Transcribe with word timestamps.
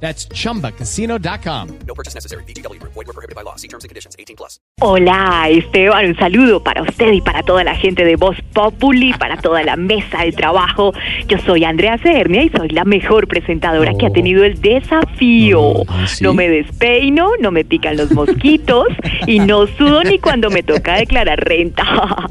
That's 0.00 0.28
chumbacasino.com. 0.28 1.78
No 1.86 1.94
purchase 1.94 2.14
necessary. 2.14 2.44
BGW. 2.44 2.80
Void 2.82 3.06
were 3.06 3.12
prohibited 3.12 3.34
by 3.34 3.42
law. 3.42 3.56
See 3.56 3.68
terms 3.68 3.84
and 3.84 3.88
conditions. 3.88 4.14
18 4.18 4.36
plus. 4.36 4.60
Hola, 4.80 5.48
Esteban, 5.48 6.06
un 6.06 6.16
saludo 6.16 6.62
para 6.62 6.82
usted 6.82 7.12
y 7.12 7.22
para 7.22 7.42
toda 7.42 7.64
la 7.64 7.74
gente 7.74 8.04
de 8.04 8.16
Voz 8.16 8.36
Populi, 8.52 9.14
para 9.14 9.38
toda 9.38 9.62
la 9.62 9.76
mesa 9.76 10.22
de 10.22 10.32
trabajo. 10.32 10.92
Yo 11.28 11.38
soy 11.38 11.64
Andrea 11.64 11.96
Cernia 11.98 12.42
y 12.42 12.50
soy 12.50 12.68
la 12.68 12.84
mejor 12.84 13.26
presentadora 13.26 13.94
que 13.94 14.06
ha 14.06 14.10
tenido 14.10 14.44
el 14.44 14.60
desafío. 14.60 15.82
No 16.20 16.34
me 16.34 16.48
despeino, 16.50 17.30
no 17.40 17.50
me 17.50 17.64
pican 17.64 17.96
los 17.96 18.12
mosquitos 18.12 18.88
y 19.26 19.38
no 19.38 19.66
sudo 19.66 20.02
ni 20.04 20.18
cuando 20.18 20.50
me 20.50 20.62
toca 20.62 20.96
declarar 20.96 21.42
renta. 21.42 21.84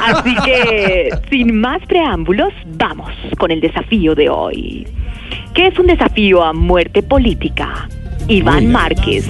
Así 0.00 0.34
que, 0.46 1.10
sin 1.30 1.60
más 1.60 1.82
preámbulos, 1.86 2.54
vamos 2.64 3.12
con 3.36 3.50
el 3.50 3.60
desafío 3.60 4.14
de 4.14 4.30
hoy. 4.30 4.86
¿Qué 5.54 5.68
es 5.68 5.78
un 5.78 5.86
desafío 5.86 6.42
a 6.42 6.52
muerte 6.52 7.02
política? 7.02 7.88
Iván 8.28 8.72
Márquez, 8.72 9.24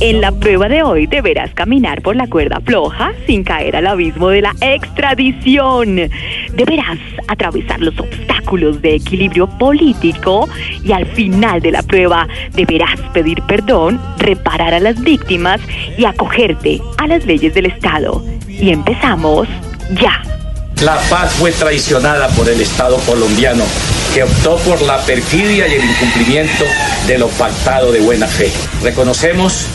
en 0.00 0.20
la 0.20 0.32
prueba 0.32 0.68
de 0.68 0.82
hoy 0.82 1.06
deberás 1.06 1.54
caminar 1.54 2.02
por 2.02 2.16
la 2.16 2.26
cuerda 2.26 2.60
floja 2.60 3.12
sin 3.26 3.44
caer 3.44 3.76
al 3.76 3.86
abismo 3.86 4.28
de 4.28 4.42
la 4.42 4.54
extradición. 4.60 6.10
Deberás 6.54 6.98
atravesar 7.28 7.80
los 7.80 7.96
obstáculos 8.00 8.82
de 8.82 8.96
equilibrio 8.96 9.46
político 9.46 10.48
y 10.82 10.90
al 10.90 11.06
final 11.06 11.60
de 11.60 11.70
la 11.70 11.82
prueba 11.84 12.26
deberás 12.52 13.00
pedir 13.12 13.40
perdón, 13.42 14.00
reparar 14.18 14.74
a 14.74 14.80
las 14.80 15.00
víctimas 15.00 15.60
y 15.96 16.04
acogerte 16.04 16.80
a 16.98 17.06
las 17.06 17.24
leyes 17.26 17.54
del 17.54 17.66
Estado. 17.66 18.24
Y 18.48 18.70
empezamos 18.70 19.46
ya. 20.00 20.22
La 20.82 20.98
paz 21.08 21.34
fue 21.34 21.52
traicionada 21.52 22.28
por 22.30 22.48
el 22.48 22.60
Estado 22.60 22.96
colombiano, 23.06 23.64
que 24.14 24.22
optó 24.22 24.56
por 24.58 24.80
la 24.82 24.98
perfidia 24.98 25.68
y 25.68 25.74
el 25.74 25.84
incumplimiento 25.84 26.64
de 27.06 27.18
lo 27.18 27.28
pactado 27.28 27.92
de 27.92 28.00
buena 28.00 28.26
fe. 28.26 28.50
Reconocemos 28.82 29.66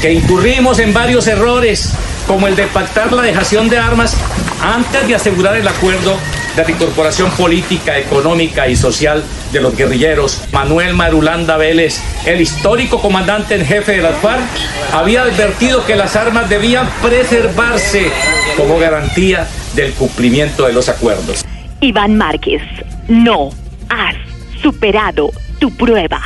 que 0.00 0.12
incurrimos 0.12 0.78
en 0.78 0.92
varios 0.92 1.26
errores, 1.26 1.92
como 2.26 2.48
el 2.48 2.56
de 2.56 2.66
pactar 2.66 3.12
la 3.12 3.22
dejación 3.22 3.68
de 3.68 3.78
armas 3.78 4.16
antes 4.60 5.06
de 5.06 5.14
asegurar 5.14 5.56
el 5.56 5.66
acuerdo 5.66 6.16
de 6.56 6.64
reincorporación 6.64 7.30
política, 7.30 7.98
económica 7.98 8.68
y 8.68 8.76
social 8.76 9.22
de 9.52 9.60
los 9.60 9.76
guerrilleros. 9.76 10.42
Manuel 10.52 10.94
Marulanda 10.94 11.56
Vélez, 11.56 12.00
el 12.26 12.40
histórico 12.40 13.00
comandante 13.00 13.54
en 13.54 13.64
jefe 13.64 13.92
de 13.92 14.02
las 14.02 14.16
FARC, 14.16 14.42
había 14.92 15.22
advertido 15.22 15.86
que 15.86 15.96
las 15.96 16.14
armas 16.16 16.50
debían 16.50 16.88
preservarse 17.00 18.10
como 18.56 18.78
garantía 18.78 19.46
del 19.74 19.92
cumplimiento 19.94 20.66
de 20.66 20.74
los 20.74 20.88
acuerdos. 20.88 21.44
Iván 21.80 22.16
Márquez, 22.16 22.62
no 23.08 23.50
superado 24.62 25.30
tu 25.58 25.70
prueba. 25.70 26.20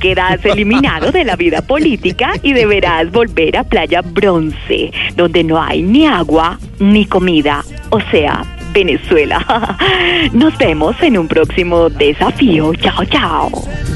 Quedas 0.00 0.44
eliminado 0.44 1.10
de 1.12 1.24
la 1.24 1.36
vida 1.36 1.62
política 1.62 2.32
y 2.42 2.52
deberás 2.52 3.10
volver 3.10 3.56
a 3.56 3.64
Playa 3.64 4.02
Bronce, 4.02 4.92
donde 5.16 5.44
no 5.44 5.60
hay 5.60 5.82
ni 5.82 6.06
agua 6.06 6.58
ni 6.78 7.06
comida, 7.06 7.64
o 7.90 8.00
sea, 8.10 8.44
Venezuela. 8.72 9.78
Nos 10.32 10.56
vemos 10.58 10.96
en 11.02 11.18
un 11.18 11.28
próximo 11.28 11.90
desafío. 11.90 12.74
Chao, 12.74 13.04
chao. 13.04 13.50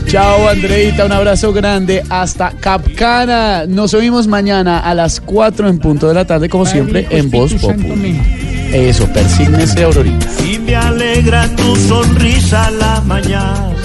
Chao, 0.07 0.49
Andreita, 0.49 1.05
un 1.05 1.13
abrazo 1.13 1.53
grande 1.53 2.03
hasta 2.09 2.53
Capcana. 2.53 3.67
Nos 3.67 3.95
oímos 3.95 4.27
mañana 4.27 4.79
a 4.79 4.95
las 4.95 5.21
4 5.21 5.69
en 5.69 5.79
punto 5.79 6.09
de 6.09 6.15
la 6.15 6.25
tarde, 6.25 6.49
como 6.49 6.67
siempre, 6.67 7.07
en 7.11 7.31
Voz 7.31 7.55
Populi. 7.55 8.21
Eso, 8.73 9.11
persígnese, 9.13 9.85
Aurorita. 9.85 10.27
Me 10.67 10.75
alegra 10.75 11.49
tu 11.55 11.77
sonrisa 11.77 12.67
a 12.67 12.71
la 12.73 13.01
mañana. 13.03 13.76